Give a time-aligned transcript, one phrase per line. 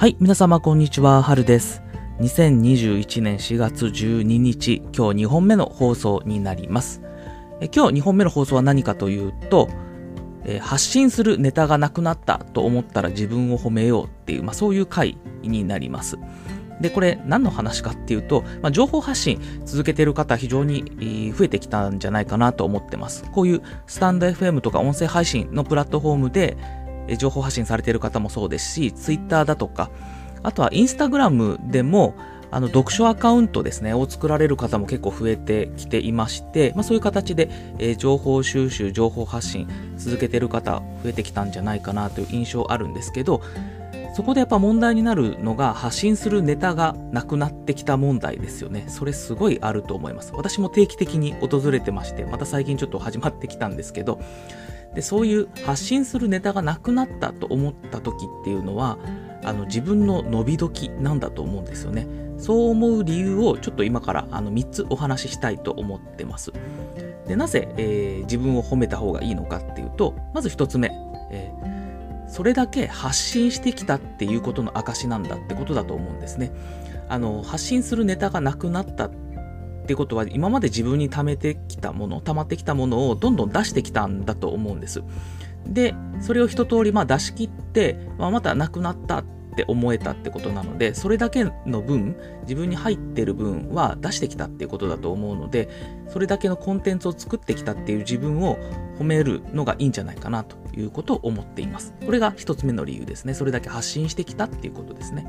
[0.00, 1.82] はい、皆様こんにちは、はるです。
[2.20, 7.02] 2021年4月12日、今日2本目の放送になります。
[7.60, 9.68] え今日2本目の放送は何かというと、
[10.46, 16.16] え発信するネタがなくなったと思ったら自分を褒めようっていう、まあ、そういう回になります。
[16.80, 23.24] で、これ何の話かっていうと、まあ、情報発信続けてる方非常に増えてきたんじゃないかなと思ってます。
[23.32, 26.56] こういうスタンド FM とか音声配信のプラットフォームで
[27.16, 29.90] 情報発信されている方もそうですし、Twitter だとか、
[30.42, 32.14] あとは Instagram でも、
[32.52, 43.40] あの読書アカウントですね、を作られる方も結構増えてきていまして、まあ、そういう形で、えー情報収集、情報発信続けてる方増えてきたんじゃないかなという印象あるんですけど、
[44.14, 48.84] そこでやっぱ問題になるのが発信するネタがなくなってきた問題ですよね。
[48.88, 50.32] それすごいあると思います。
[50.34, 54.20] 私も定期的に訪れてまして、また最近ちょっと始まってきたんですけど、
[54.94, 58.98] でそういう発信するネタがなくなったと思った時っていうのは
[59.44, 62.06] あの自分の伸び時なんだと思うんですよね。
[62.38, 66.52] そう思う理由をちょっと今からあの3つお話ししたいと思ってます。
[67.26, 70.90] でなぜ、えー自分を褒めた方がいいのかっていうとまず1つ目、
[71.30, 71.70] えー
[72.30, 76.52] それだけ発信してきたっていうことの証なんだってことだと思うんですね。
[77.08, 79.10] あの発信するネタがなくなった
[79.90, 85.02] てことは今まで自分に貯めてきたもの溜まってきたものをどんどん出してきたんだと思うんです。
[85.66, 89.24] でそれを一通りまあ出し切って、まあ、またなくなったっ
[89.56, 95.68] て思えたってことなのでそれだけの分自分に入ってる分は出してきたっていうことだと思うので
[96.08, 98.58] それだけのコンテンツを作ってきたっていう自分を
[99.00, 101.94] 褒めるのがいいんじゃないかなということを思っています。
[102.06, 103.34] これが一つ目の理由ですね。
[103.34, 105.26] それだけ発信してきたっていうことですね。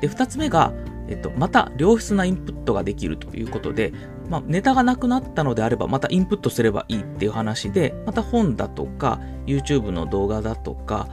[0.00, 0.72] で2つ目が、
[1.12, 3.92] えっと、また良質なインプットができるということで、
[4.30, 11.08] まあ、ネタがなくなったのであればまたインプットすればいいっていう話でまた本だとか YouTube の動画だとか、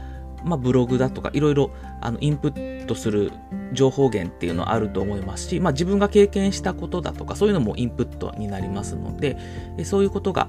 [0.45, 3.33] まあ、ブログだとかいろいろあのインプットする
[3.73, 9.37] 情報源っていうのはあると思いますし、まあ、自分が経験したことだとかそういうのもインプットになりますので
[9.83, 10.47] そういうことが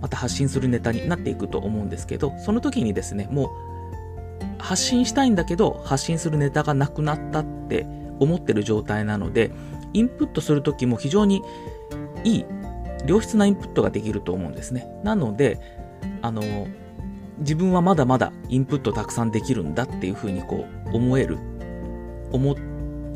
[0.00, 3.48] また発信するネタになっていくと思うんですけどその時にですねもう
[4.62, 7.84] 発信したいんだけど発信するネタがなくなったって
[8.20, 9.50] 思ってる状態なので
[9.92, 11.42] インプットする時も非常に
[12.24, 12.44] いい
[13.06, 14.86] 良質なインプットができると思うんですね。
[15.02, 15.58] なので
[16.20, 16.42] あの
[17.38, 21.38] 自分はまだまだインプットたくさんできるんだっていうふうにこう思える
[22.30, 22.56] 思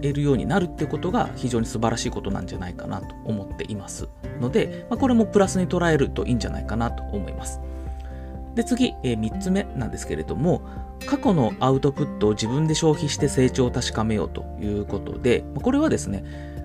[0.03, 4.09] えるようになるってことが非常に素晴らしいことなんじゃないかなと思っています
[4.41, 7.61] ので、まあ、これもプラスに捉えるといいんじゃないかなと思います。
[8.57, 10.63] で次、えー3つ目なんですけれども
[11.07, 16.25] 過去のアウトプットを自分で消費して成長を確かめようということでこれはですね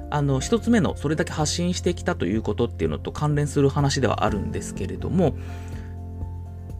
[0.09, 5.35] あの一つ目のそれだけ発信してきたということっていうのと関連する話ではあるんですけれども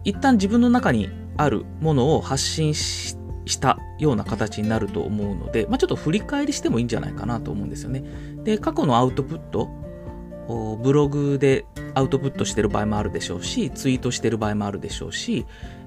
[0.04, 3.16] 一旦自分の中にあるものを発信し
[3.60, 8.04] たような形になると思うので、まあ、ちょっと振り返りしてもいいんじゃないかなと思うんですよね。
[8.44, 9.68] で過去のアウトプット
[10.48, 11.64] ブログで
[11.94, 15.46] アウトプットしてる場合もあるでしょうしツイートしてる場合もあるでしょうし、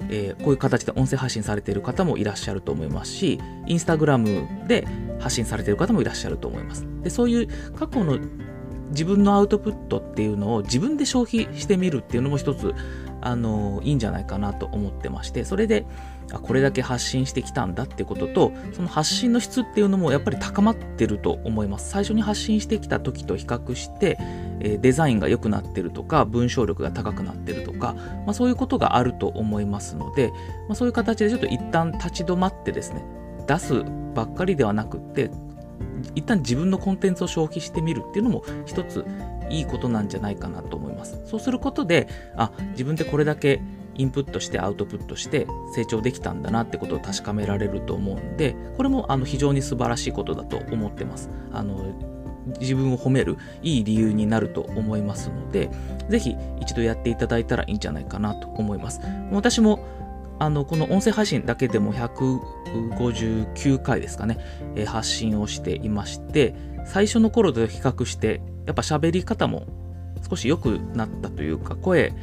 [0.09, 4.87] えーこういう形で音声発信されている方もいらっしゃると思いますしインスタグラムで
[5.19, 6.85] 発信されている方もいらっしゃると思います。
[7.01, 8.19] でそういう過去の
[8.89, 12.73] 自分のアウトプットっていうのを自分で消費してみるっていうのも一つ
[13.21, 15.85] あのいいんじゃないかなと思ってましてそれで
[16.43, 21.89] これだけ発信してきたんだってこととその発信の質っていうのもやっぱり高まってると思います。
[21.89, 24.17] 最初に発信してきた時と比較して、
[24.59, 27.93] デザインが良くなってるとか文章力が高くなってるとか、
[28.25, 30.31] まあ、そういうことがあると思いますので、
[30.67, 33.03] まあ、そういう形でちょっと一旦立ち止まってですね
[33.47, 33.83] 出す
[34.13, 35.29] ばっかりではなくって
[36.15, 39.05] 一旦自分のコンテンツを消費してみるっていうのも一つ
[39.49, 41.21] いいことなんじゃないかなと思います。
[41.25, 43.61] そうすることで、あ、自分でこれだけ
[43.95, 51.29] インプットしてアウトプットして成長できたんだなってことを確かめられると思うんで、これもあの非常に素晴らしいことだと思ってます。
[51.51, 51.85] あの
[52.59, 55.69] 自分を褒めるいい理由になると思いますので、
[56.09, 59.01] ぜひ一度やっていただいたらいいんじゃないかなと思います。
[59.31, 59.85] 私も
[60.39, 64.37] あのこの音声配信だけでも159回ですかね、
[64.75, 66.53] えー発信をしていまして
[66.85, 69.65] 最初の頃と比較してやっぱ喋り方も
[70.29, 72.13] 少し良くなったというか声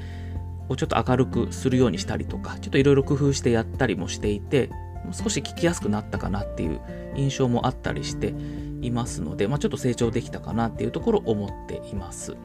[0.68, 4.70] をちょっと明るくするようにしたりとかちょっといろいろ工夫してやったりもしていて
[5.12, 6.80] 少し聞きやすくなったかなっていう
[7.16, 8.34] 印象もあったりして
[8.82, 12.36] いますので、まあ、ちょっと成長できたかなっていうところを思っています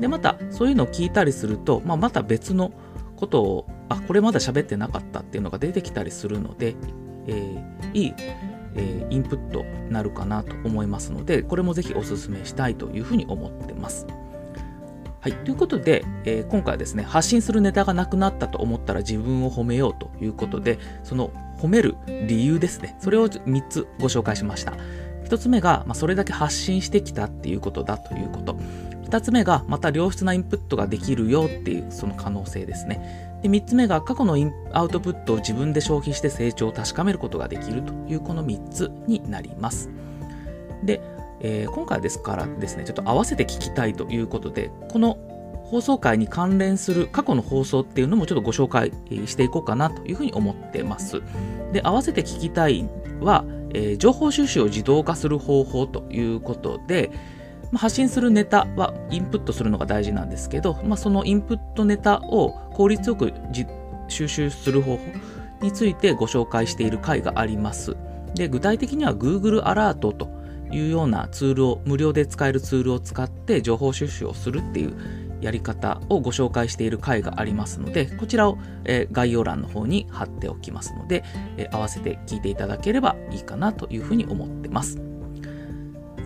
[0.00, 2.72] でまたそういうのを聞いたりすると、まあ、また別の
[3.16, 6.74] ことをあこれまだ喋ってなかったっていうのが出てきたりするので、
[7.26, 8.14] えーいい、
[8.74, 14.06] えーインプットになるかなと思いますのでこれもぜひお勧めしたいというふうに思ってます。
[15.20, 22.96] はい、ということで、えー今回はですね発信するネタがなくなったと思ったら自分を褒めようということでその褒める理由ですね。
[23.00, 24.74] それを3つご紹介しました。
[25.34, 28.56] 1つ目が、まあ、それだけ発信してきたっていうことだということ。
[29.04, 33.38] 2つ目が、また良質なインプットができるよっていうその可能性ですね。
[33.42, 34.36] で3つ目が、過去の
[34.72, 39.90] アウトプットを自分で消費して成長を確かめることができるというこの3つになります。
[40.84, 41.00] で、
[41.40, 45.18] えー、今回ですからですね、ちょっと合わせて聞きたいということで、この
[45.64, 48.92] 放送回に関連する過去の放送っていうのもちょっとご紹介
[49.26, 51.22] していこうかなというふうに思ってます。
[51.72, 52.88] で、合わせて聞きたい
[53.20, 53.44] は、
[53.74, 57.10] えー、情報収集を自動化する方法ということで、
[57.72, 63.32] まあ、発信するネタはインプットするのが大事なんですけど、まあ、そのインプットネタを効率よく
[64.08, 65.02] 収集する方法
[65.60, 67.96] についてご紹介している回があります。
[68.34, 70.28] で、具体的には Google アラートと
[70.70, 74.94] いうようなツールを、無料で使えるツールを使って情報収集をするっていう
[75.44, 81.22] やり方をご紹介している回がありますので、こちらを、え概要欄の方に貼っておきますので、
[81.58, 84.98] え合わせて聞いていただければいいかなというふうに思ってます。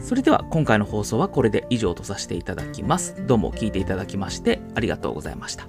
[0.00, 3.26] それでは今回の放送はこれで以上とさせていただきます。
[3.26, 5.66] どうも聞いていただきましてありがとうございました。